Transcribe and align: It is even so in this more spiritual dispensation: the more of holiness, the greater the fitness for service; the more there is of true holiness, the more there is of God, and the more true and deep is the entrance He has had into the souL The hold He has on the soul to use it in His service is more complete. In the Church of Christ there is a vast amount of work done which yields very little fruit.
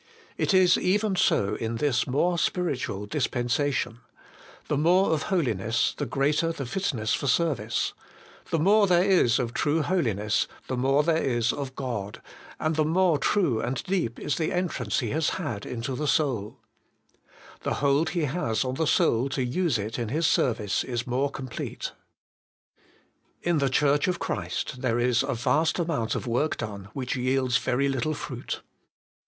It 0.35 0.51
is 0.51 0.79
even 0.79 1.15
so 1.15 1.53
in 1.53 1.75
this 1.75 2.07
more 2.07 2.39
spiritual 2.39 3.05
dispensation: 3.05 3.99
the 4.67 4.75
more 4.75 5.11
of 5.11 5.21
holiness, 5.29 5.93
the 5.95 6.07
greater 6.07 6.51
the 6.51 6.65
fitness 6.65 7.13
for 7.13 7.27
service; 7.27 7.93
the 8.49 8.57
more 8.57 8.87
there 8.87 9.03
is 9.03 9.37
of 9.37 9.53
true 9.53 9.83
holiness, 9.83 10.47
the 10.65 10.75
more 10.75 11.03
there 11.03 11.21
is 11.21 11.53
of 11.53 11.75
God, 11.75 12.19
and 12.59 12.75
the 12.77 12.83
more 12.83 13.19
true 13.19 13.61
and 13.61 13.83
deep 13.83 14.17
is 14.17 14.37
the 14.37 14.51
entrance 14.51 15.01
He 15.01 15.11
has 15.11 15.29
had 15.37 15.67
into 15.67 15.95
the 15.95 16.07
souL 16.07 16.57
The 17.61 17.75
hold 17.75 18.09
He 18.09 18.23
has 18.23 18.65
on 18.65 18.73
the 18.73 18.87
soul 18.87 19.29
to 19.29 19.43
use 19.45 19.77
it 19.77 19.99
in 19.99 20.09
His 20.09 20.25
service 20.25 20.83
is 20.83 21.05
more 21.05 21.29
complete. 21.29 21.91
In 23.43 23.59
the 23.59 23.69
Church 23.69 24.07
of 24.07 24.17
Christ 24.17 24.81
there 24.81 24.97
is 24.97 25.21
a 25.21 25.35
vast 25.35 25.77
amount 25.77 26.15
of 26.15 26.25
work 26.25 26.57
done 26.57 26.89
which 26.93 27.15
yields 27.15 27.57
very 27.59 27.87
little 27.87 28.15
fruit. 28.15 28.61